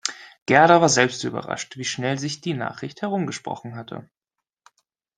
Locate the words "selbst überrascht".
0.89-1.77